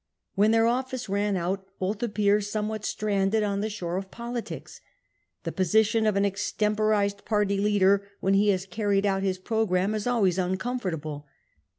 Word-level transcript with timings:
When 0.33 0.49
their 0.49 0.65
office 0.65 1.07
ran 1.07 1.37
out, 1.37 1.67
both 1.77 2.01
appear 2.01 2.41
somewhat 2.41 2.83
stranded 2.85 3.43
on 3.43 3.61
the 3.61 3.69
shore 3.69 3.97
of 3.97 4.09
politics. 4.09 4.81
The 5.43 5.51
position 5.51 6.07
of 6.07 6.15
an 6.15 6.25
extemporised 6.25 7.23
party 7.23 7.59
leader 7.59 8.07
when 8.19 8.33
he 8.33 8.49
has 8.49 8.65
carried 8.65 9.05
out 9.05 9.21
his 9.21 9.37
programme 9.37 9.93
is 9.93 10.07
always 10.07 10.39
uncomfortable. 10.39 11.27